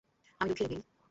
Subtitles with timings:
[0.41, 0.81] আমি দুঃখিত, গিল।